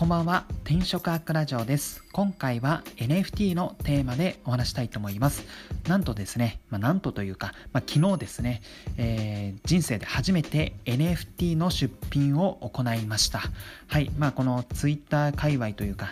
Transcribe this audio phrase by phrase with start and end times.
[0.00, 2.02] こんばんは転職アークラジオです。
[2.12, 5.44] 今回は NFT のテーマでお話したいと思います。
[5.86, 8.62] なんとですね、まあ、なんとというか、まあ、昨日ですね、
[8.96, 13.42] えー、人生で初めて NFT の出品を行いました。
[13.88, 16.10] はいまあこの Twitter 界隈というか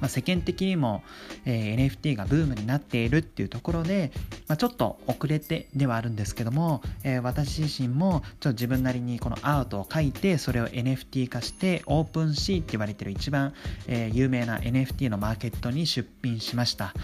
[0.00, 1.02] まあ、世間的にも、
[1.44, 4.12] えー、NFT がブームになっているっていうところで、
[4.46, 13.54] まあ、ちょっと遅れてではあるんですけども、えー、私自身もちょっと自分なりにこのアートを描いてそれを NFT 化してオープンシーって言われてる一番、
[13.86, 16.94] えー、有名な NFT のマーケットに出品しました。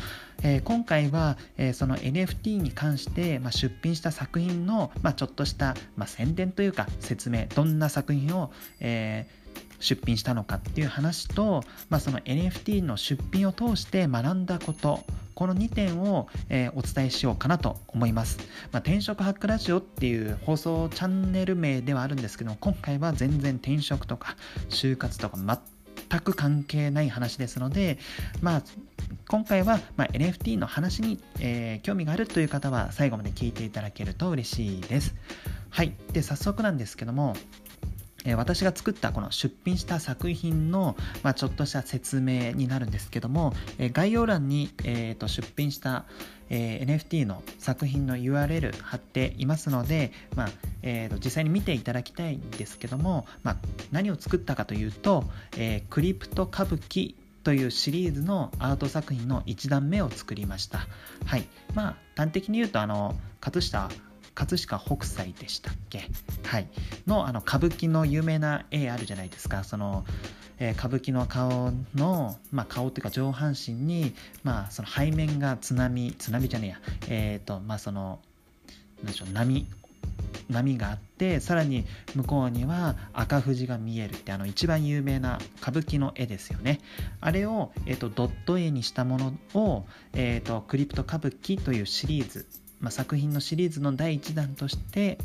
[0.42, 9.43] えー、今回は、えー、その NFT に関して、まあ、出品した作品の、まあ、ちょっとした、まあ、宣伝というか説明どんな作品を、えー
[9.80, 15.00] 出品したのかっていう話と、まあ、その NFT の出品を通して学んだこと
[15.34, 18.38] この2点を、えー、お伝えしようかなと思います、
[18.72, 24.36] まあ、転職ハックラジオっていう放送チャンネル名ではあるんですけども今回は全然転職とか
[24.68, 27.98] 就活とか全く関係ない話ですので、
[28.40, 28.62] まあ、
[29.28, 35.14] 今回は、ま、NFT の話に、えー、興味があるという方は最後まで聞いていただけると嬉しいです。
[35.70, 35.94] はい。
[36.12, 37.34] で、早速なんですけども、
[38.24, 46.04] え私が作ったこの出品した作品の、ま、ちょっとした説明になるんですけども、え概要欄に、えー、と出品した、
[46.50, 50.48] え、NFT の作品の URL 貼っていますので、ま
[50.82, 53.58] えー、と実際に見ていただきたいんですけども、ま、
[53.92, 55.24] 何を作ったかというと、
[55.56, 60.86] えクリプト歌舞伎というシリーズのアート作品の1段目を作りました。
[61.26, 61.44] はい。
[61.74, 63.90] まあ、端的に言うと、あの、葛飾
[64.34, 66.08] 葛飾北斎でしたっけ？
[66.44, 66.68] はい。
[67.06, 69.64] のあの歌舞伎の有名な絵あるじゃないですか。
[69.64, 70.04] その、
[70.58, 76.80] えー、歌舞伎の顔の、まあ、顔っていうか上半身に、まあ、その背面が津波津波じゃねえや。
[77.08, 78.20] えっ、ー、とまあその
[79.02, 79.66] 何でしょう波
[80.50, 86.80] 波があってさらに向こうには赤富士が見えるってあの一番有名な歌舞伎の絵ですよね。
[87.20, 92.46] あれを、えーと、ドット絵にしたものを、えーとクリプト歌舞伎というシリーズ
[92.80, 95.18] まあ、作品のシリーズの第1弾として、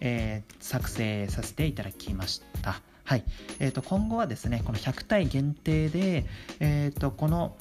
[0.00, 2.80] えー、作成させていただきました。
[3.04, 3.24] はい。
[3.58, 6.24] え、ー、と、今後はですね、この100体限定で、
[6.60, 7.56] えっ、ー、と、この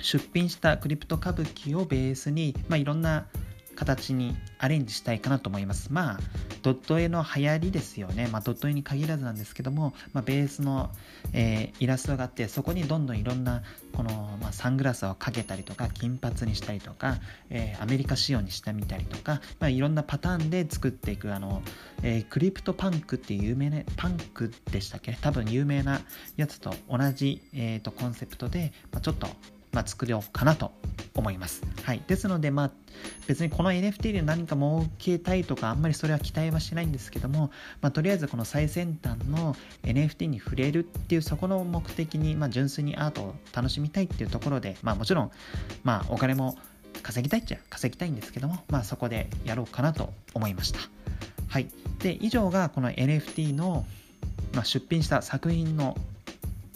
[0.00, 3.26] 出品したクリプト歌舞伎をベースに、まあ、いろんな
[3.76, 5.92] 形にアレンジしたいかなと思います。
[5.92, 6.18] まあ、
[6.62, 8.28] ドット絵の流行りですよね。
[8.32, 10.90] まあ、ドット絵に限らずなんですけども、まあ、ベースの、
[11.32, 17.18] えー、イラストがあって、そこにどんどんいろんな、この、まあ、サングラスをかけたりとか、金髪にしたりとか、
[17.50, 21.62] えー、アメリカ仕様にしてみたりとか、まあ、いろんなパターンで作っていく、あの、
[22.02, 25.16] えー、クリプトパンクっていう有名な、パンクでしたっけ？
[25.20, 26.00] 多分有名な
[26.36, 29.28] やつと同じ、えーと、コンセプトで、まあ、ちょっと、
[29.76, 30.72] まあ、作ろうかなと
[31.14, 31.62] 思います。
[31.82, 32.02] はい。
[32.06, 32.70] ですので、まあ、
[33.26, 37.50] 別にこの NFT で何か儲けたいとか、あんまりそれは期待はしないんですけども、
[37.82, 45.30] まあ、とりあえずこの最先端の NFT に触れるっていう、そこの目的に、まあ、純粋にアートを楽しみたいっていうところで、まあ、もちろん、
[45.84, 46.56] まあ、お金も
[47.02, 50.80] 稼ぎたいっちゃ稼ぎたいんですけども、まあ、そこでやろうかなと思いました。
[51.48, 51.68] はい。
[51.98, 53.84] で、以上がこの NFT の、
[54.54, 55.98] まあ、出品した作品の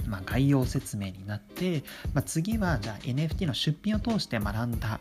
[0.06, 1.82] まあ、概要説明になって、
[2.14, 5.00] まあ、次はじゃあ NFT の出品を通して学んだ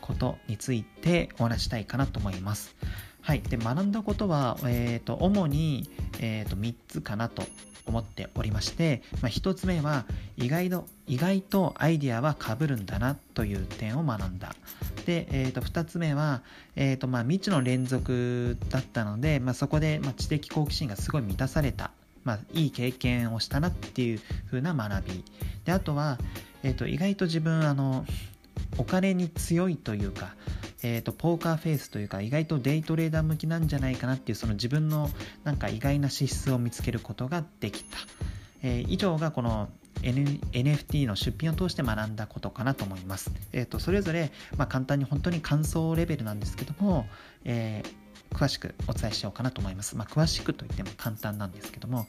[0.00, 2.76] ことについてお話したいかなと思います。
[3.22, 3.40] はい。
[3.40, 5.88] で、学んだことは、え、ー、と、主に、
[6.20, 7.42] え、ー、と、3つかなと
[7.86, 10.04] 思っておりまして、まあ、1つ目は
[10.36, 14.54] 意外と、意外とアイディアは被るんだなという点を学んだ。
[15.06, 16.42] で、えー、と2つ目は、
[16.76, 21.90] えーとまあ、未知の連続だったので、まあ、そこで、まあ、知的好奇心がすごい満たされた
[22.24, 25.24] まあ、いい経験をしたなっていう風な学び
[25.64, 26.18] であとは、
[26.62, 28.04] えーと、意外と自分あの
[28.78, 30.34] お金に強いというか、
[30.82, 35.10] えーと、ポーカーフェイスというか意外とデイトレーダー向きなんじゃないかなっていうその自分の
[35.44, 37.98] なんか意外な資質を見つけることができた、
[38.62, 39.68] えー、以上がこの
[40.02, 43.30] NFT の出品を通して学んだことかなと思います。
[43.52, 47.06] えっ、ー、と、それぞれ、まあ、簡単に本当に感想レベルなんですけども、
[47.44, 48.03] えー
[48.34, 49.96] 詳しくお伝えしようかなと思います。
[49.96, 52.06] まあ、詳しくといっても簡単なんですけども、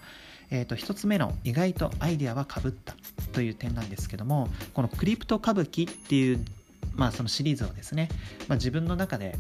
[0.50, 2.96] えー、と1つ目の意外とアイデアはかぶった
[3.32, 6.46] という点なんですけどもこのクリプト歌舞伎っていう、
[6.96, 8.10] まあ、そのシリーズをですね、
[8.48, 9.38] まあ、自分の中で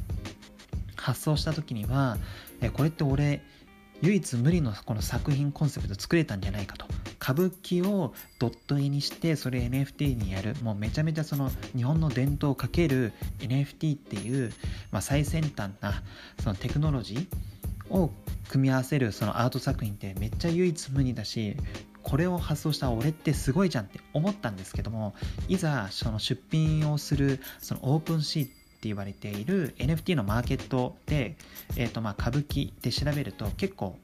[0.95, 2.17] 発想した時には、
[2.61, 3.43] えこれって俺
[4.01, 6.85] 唯一無二のこの作品コンセプト作れたんじゃないかと
[7.21, 10.55] 歌舞伎をドット絵にしてそれ NFT にやる。
[10.61, 14.53] もうめちゃめちゃその日本の伝統をかける NFT っていう、
[14.91, 16.01] まあ、最先端な
[16.41, 18.11] そのテクノロジーを
[18.49, 21.55] 組み合わせるそのアート作品ってめっちゃ唯一無二だし
[22.03, 25.15] これを発想した俺ってすごいじゃんって思ったんですけども
[25.47, 28.53] いざその出品をするそのオープンシーって
[28.83, 31.35] 言われている NFT のマーケットで、
[31.75, 33.97] えーとまあ、歌舞伎で調べると結構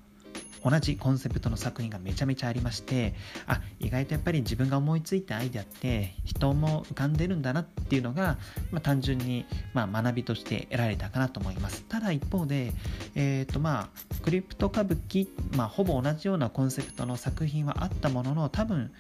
[0.64, 3.14] 同じコンセプトの作品がめちゃめちゃありまして
[3.48, 8.38] あ意外とやっぱり自分が思いついたアイデアって人も浮かんでるんだなっていうのが、
[8.72, 11.84] まあ、単純に、まあ、学びとして得られたかなと思います。
[11.88, 12.74] ただ一方で、
[13.16, 18.92] えーとまあ、クリプト歌舞伎、まあ、ほぼ同じようなコンセプトの作品はあったものの多分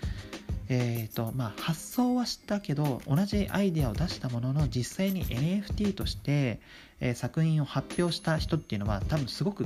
[0.73, 6.61] えーとまあ、発想はしたけど同じアイデアを出したものの実際に NFT として、
[7.01, 9.65] えー、作品を発表した人っていうのは多分すごく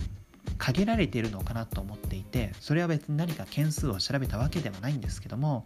[0.58, 5.64] 限られているのかなと思っていてそれは別に何か件数を調べたわけではないんですけども、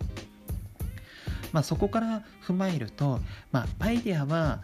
[1.51, 3.19] まあ、そこから踏まえると、
[3.51, 4.61] まあ、アイデアは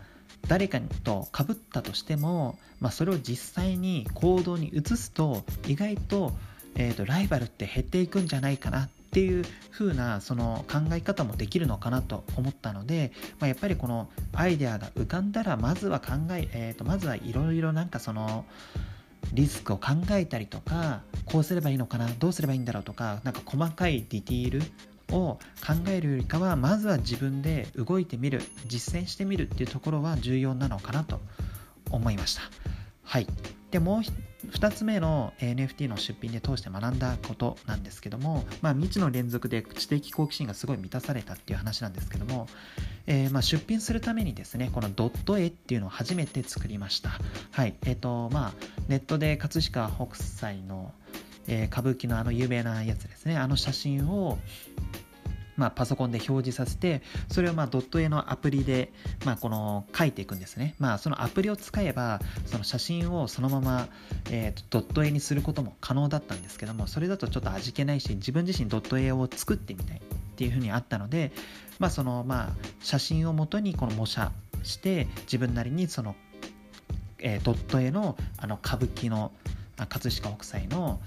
[0.48, 6.34] 誰かと被ったとしても、まあ、それを実際に行動に移すと意外と,、
[6.76, 18.44] えーとライバルって減っていくんじゃないかなっていう風なその考え方もできるのかなと思ったので、まあ、やっぱりこのアイデアが浮かんだらまずは考ええー、とまずはいろいろなんかその
[19.34, 31.20] リスクを考えたりとかこうすればいいのかなどうすればいいんだろうとかなんか細かいディティールを考えるよりかはまずは自分で動いてみる実践してみるっていうところは重要なのかなと
[31.92, 32.42] 思いました。
[33.04, 33.28] はい。
[33.72, 34.02] でもう
[34.52, 42.48] 2つ目の NFT の出品で通して学んだことなんですけども、まあ、未知の連続で知的好奇心がすごい満たされたっていう話なんですけども、
[43.08, 47.12] えー、まあ出品するためにですねこのドット絵っていうのを初めて作りました。
[47.52, 47.76] はい。
[47.86, 48.54] えっ、ー、とまあ
[48.88, 50.94] ネットで葛飾北斎の、
[51.48, 53.38] えー、歌舞伎のあの有名なやつですね。
[53.38, 54.38] あの写真を
[55.58, 58.92] まあ、パソコンで表示させて、それをまあドット絵のアプリで、
[59.26, 60.76] まあ、この書いていくんですね。
[60.80, 63.88] まあ、そのアプリを使えば、その写真をそのまま、
[64.32, 70.02] えー、ドット絵にすることも可能だったんですけども、それだとちょっと味気ないし、自分自身ドット絵を作ってみたい。
[70.36, 71.32] っていうふうにあったので、
[71.80, 74.32] まあ、そのまあ写真をもとにこの模写
[74.64, 76.16] して自分なりにその、
[77.20, 79.32] え、ドット絵のあの歌舞伎の
[79.78, 81.00] 葛飾北斎の、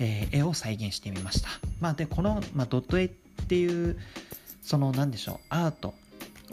[0.00, 1.48] え、絵を再現してみました。
[1.80, 3.96] まあ、でこの、まあ、ドット絵っていう
[4.62, 5.94] その何でしょうアート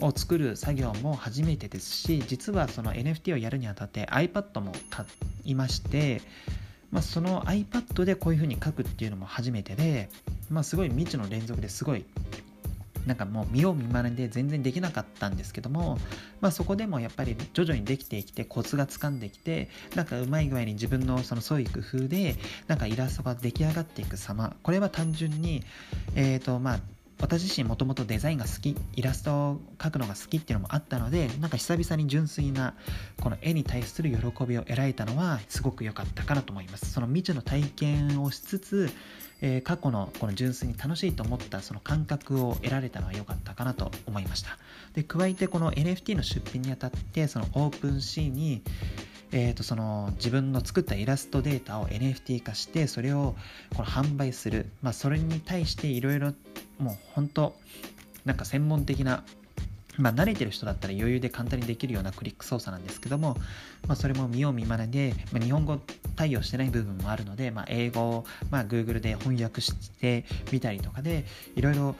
[0.00, 5.06] を作る作業も初めてですし実はその NFT をやるにあたって iPad も買
[5.44, 6.22] いまして、
[6.90, 10.08] まあ、その iPad でこういう風に書くっていうのも初めてで、
[10.52, 12.04] まあ、すごい未知の連続ですごい
[13.06, 15.98] なんかもう見よう見まねで全然できなかったんですけども、
[16.40, 22.36] まあ、そこでもやっぱり徐々にできてきてコツがつかんできてなんかうまい具合に自分のその創意工夫で
[22.68, 24.54] なんかイラストが出来上がっていく様。
[24.62, 25.64] これは単純に
[26.14, 26.80] えっ、ー、とまあ
[27.22, 32.74] 私自身もともとデザインが好きイラストを描くのが好きっていうのもあったのでなんか久々に純粋な
[33.20, 36.90] この絵に対する喜びを得られたのはすごく良かったかなと思います。
[36.92, 38.90] その未知の体験をしつつ、
[39.40, 44.58] えー、過去のこの純粋に楽しいと思ったその感覚を得られたのは良かったかなと思いました。
[44.94, 48.62] で加えてこの NFT の出品にあたってそのオープンシーンに
[49.32, 53.34] えー、とその自分の作ったイラストデータを NFT 化してそれを
[53.74, 56.32] この販売する、まあ、それに対していろいろ
[56.78, 57.54] もう本当
[58.24, 59.24] なんか専門的な
[59.98, 63.36] まあ、慣れてる人だったら余裕で簡単にできるようなクリック操作なんですけども、
[63.86, 65.78] まあ、それも見よう見まねで、まあ、日本語
[66.16, 71.24] 対応してない部分もあるので、まあ、英語を、まあ、Google で翻訳してみたりとかで
[71.56, 71.94] いろいろ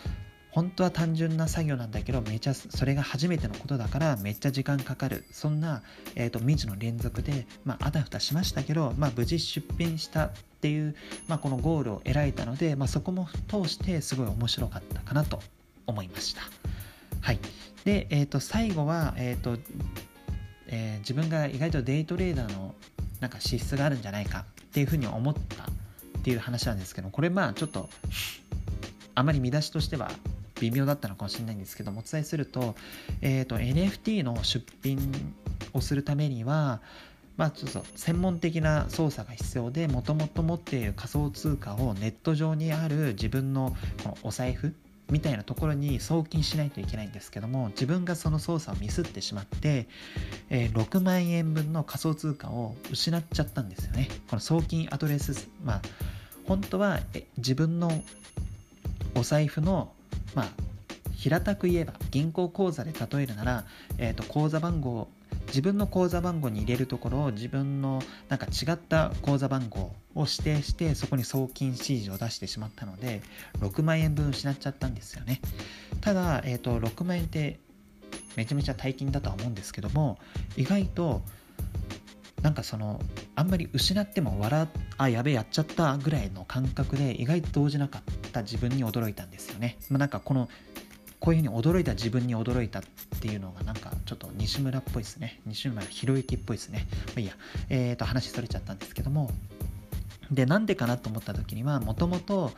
[0.52, 5.24] 本当は単純な作業なんだけどめちゃそれが初めてのことだからめっちゃ時間かかる。
[5.32, 5.82] そんな、
[6.14, 10.94] えーと、未知の連続で、まあ、あたふたしましたけど、まあ、無事出品したっていう、
[11.26, 15.40] まあ、このゴールを得られたので、まあ、そこも通してすごい面白かったかなと
[15.86, 16.42] 思いました。
[17.22, 17.38] はい。
[17.84, 19.56] で、えー、と最後は、えーと
[20.68, 22.74] えー、自分が意外とデイトレーダーの
[23.20, 25.66] なんか資質があるんじゃないかっていうふうに思ったっ
[26.22, 27.88] ていう話なんですけどこれまあちょっと
[29.14, 30.10] あまり見出しとしては
[30.62, 32.76] 微妙だったのかもしれないんですけどもお伝えすると,、
[33.20, 35.34] えーと、NFT の出品
[35.72, 36.80] をするためには
[37.38, 44.74] まあ、ちょっと専門的な操作が必要でもともと持っている仮想通貨をネット上にある自分のこのお財布
[45.10, 49.88] みたいなところに送金しないといけないんですけども自分がその操作をミスってしまって、
[50.50, 54.08] えー、6万円分の仮想通貨を失っちゃったんですよね。
[54.28, 55.82] この送金アドレスまあ
[56.46, 57.00] 本当は
[57.38, 57.90] 自分の
[59.14, 59.92] お財布の
[60.34, 60.48] まあ、
[61.14, 63.64] 平たく言えば銀行口座で例えるなら、
[63.98, 65.08] えーと、口座番号
[65.46, 73.22] 自分の口座番号に入れるところを自分のなんか違った口座番号を指定してそこに送金指示を出してしまったので
[73.60, 75.40] 6万円分失っちゃったんですよね。
[76.00, 77.58] ただ、えーと、と6万円って
[78.36, 80.18] めちゃめちゃ大金だとは思うんですけども
[80.56, 81.22] 意外と
[82.42, 83.00] なんかその
[83.34, 84.68] あんまり失っても笑
[84.98, 90.48] あやべえやっちゃったぐらいの感覚で意外と動じなかった自分に驚いたんですよね、まあ、なんかこの
[91.20, 92.82] こういうふうに驚いた自分に驚いたっ
[93.20, 95.40] ていうのがなんかちょっと西村っぽいですね。
[95.46, 96.88] 西村博之っぽいですね。
[97.06, 97.34] まあいいや。
[97.70, 99.30] えー、と話それちゃったんですけども。
[100.32, 102.50] でなんでかなと思った時にはもともと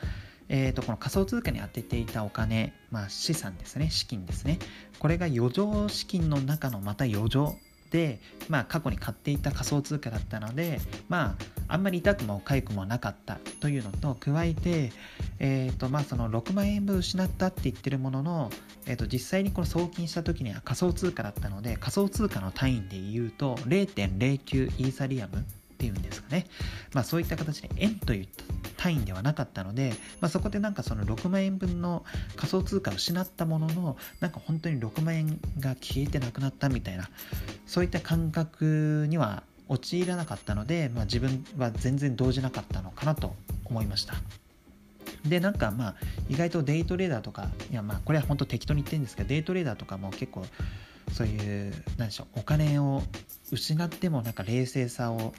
[0.49, 3.91] えーと、この仮想通貨に当てていたお金、まあ、資産ですね。
[3.91, 4.59] 資金ですね。
[4.99, 7.57] これが余剰資金の中のまた余剰
[7.95, 11.37] で、まあ、過去に買っていた仮想通貨だったので、ま
[11.69, 14.91] あ、あんまり痛くも痒くもなかったというのと加えて、
[15.39, 18.51] えーとまあ、その6万円分失ったって言ってるものの、
[18.87, 25.43] えー、と実際にこの送金した時には仮想通貨だったので仮想通貨の単位で言うと0.09イーサリアムっ
[25.79, 26.47] ていうんですかね、
[26.95, 28.74] まあ、そういった形で円といった。
[28.85, 32.05] 単位ではなかったので、まあ、そこでなんかその6万円分の
[32.37, 37.09] 仮想通貨を失ったもののなんか本当に6万円が消えてなくなったみたいな
[37.65, 44.17] そういった感覚には陥らなかったので、まあ、自分は全然動じなかったのかなと思いました。
[45.25, 45.95] で、なんかまあ、
[46.29, 50.45] 意外とデイトレーダーとか、いやまあ、これは本当適当に言ってるんですけど、デイトレーダーとかも結構、
[51.15, 53.03] そういう、なんでしょう、お金を
[53.53, 55.33] 失ってもなんか冷静さを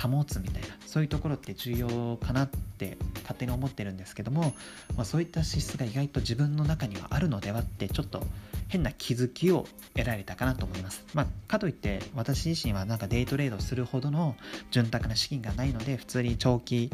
[0.00, 4.54] 保つみたいなそういうところって重要かなって勝手に思ってるんですけども、
[4.96, 8.22] まあ、そういった資質が意外と自分の中にはあるのではってちょっと
[8.68, 14.34] 変な気づきを得られたかなと思います、まあ、かといって私自身はなんかデイトレードするほどの
[14.70, 16.90] 潤沢な資金がないので普通に長期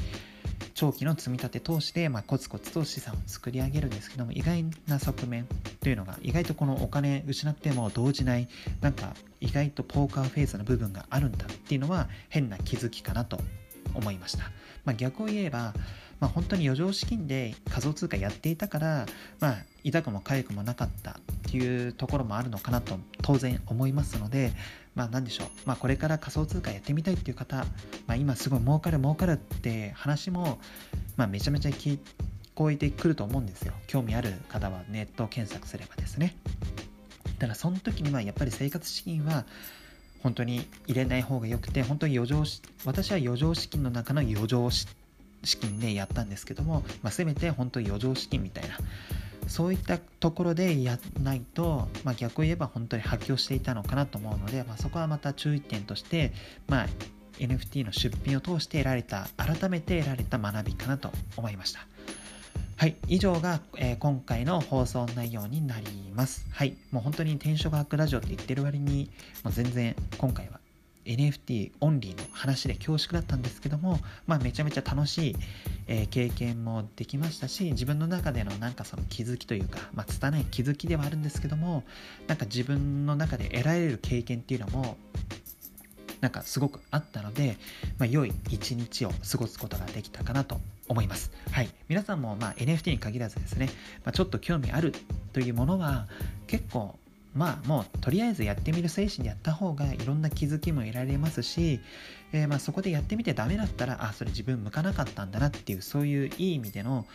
[0.74, 5.46] 長期の積み立て投資で、まあ、コツコツと資産を作り上げるんですけども意外な側面
[5.80, 8.48] というのが意外とこのお金失っても動じない
[8.80, 13.40] なんか意外とポーカーフェイスの部分があるんだっていうのは変な気づきかなと
[13.94, 14.44] 思いました、
[14.84, 15.74] まあ、逆を言えば、
[16.20, 19.06] まあ、本当に余剰資金で仮想通貨やっていたから、
[19.40, 21.14] まあ、痛くも痒くもなかったっ
[21.50, 24.52] ていうところもあるのかなと当然思いますので、
[24.94, 27.58] まあ何でしょう、まあこれから仮想通貨やってみたいっていう方、
[28.06, 30.58] まあ今すごい儲かる儲かるって話も、
[31.16, 31.98] まあめちゃめちゃ聞
[32.54, 33.72] こえてくると思うんですよ。
[33.86, 36.36] 興味ある方はネット検索すればですね。
[37.38, 39.44] だからその時にはやっぱり生活資金は
[40.24, 42.44] 本当に入れない方がよくて、本当に余剰
[42.84, 44.88] 私は余剰資金の中の余剰資
[45.44, 48.76] 資金でやったんですけども、まあ、せめて本当に余剰資金みたいな
[49.46, 56.32] そういったところでやらないと、まあ、逆を言えば本当に発狂していたのかなと思うので、まあ、そこはまた注意点として、
[56.68, 56.86] まあ、
[57.38, 61.86] NFT の出品を通して得られた改めて得られた学びかなと思いました
[62.76, 66.46] はい、以上が、えー、今回の放送内容になります。
[66.52, 69.10] はい、もう本当に転職学ラジオって言ってる割に、
[69.42, 70.60] もう全然今回は
[71.08, 75.36] NFT オンリーの話で恐縮だったんですけども、まあ、めちゃめちゃ楽しい、
[75.86, 81.84] えー、経験もできましたし自分の中でのなんかその気づきというか、まあ、拙い気づきではあるんですけども
[82.26, 84.96] なんか自分の中で得られる経験っていうのも
[86.20, 87.56] なんかすごくあったので、
[87.98, 91.30] まあ、良い一日を過ごすことができたかなと思います。
[91.52, 91.68] はい。
[91.88, 93.66] 皆さんもま NFT に限らずですね、
[94.04, 94.92] まあ、ちょっと興味ある
[95.32, 96.08] というものは
[96.46, 96.98] 結構
[97.34, 101.80] まあもうとりあえずやってみる精神でやった方がいろんな気づきも得られますし、
[102.32, 107.06] えー、まあそこでやってみてダメだったらあそれ自分向かなかったんだなっていうそういういい意味での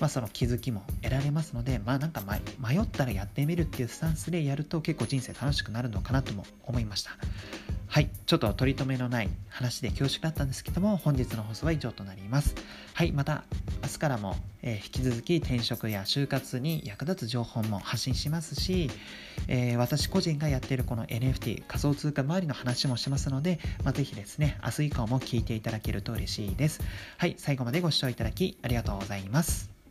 [0.00, 2.22] まあ、その気づきも得られますので、まあなんか
[2.58, 7.12] 迷ったらやってみるっていうスタンスでやると結構人生楽しくなるのかなとも思いました。
[7.86, 12.56] はい、ちょっと取り留めのない話で恐縮だったんですけども、本日の放送は以上となります。
[12.92, 13.44] はい、また
[13.82, 18.90] 明日からも、えー、引き続き転職や就活に役立つ情報も発信しますし、
[19.46, 26.80] えー、私個人がやっているこの NFT 仮想通貨周りの話もしますので、まあ、ぜひですね、明日以降も聞いていただけると嬉しいです。
[27.16, 29.83] はい、最後までご視聴いただきありがとうございます。